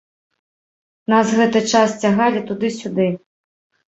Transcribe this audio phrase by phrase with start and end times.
[1.11, 3.07] Нас гэты час цягалі туды-сюды.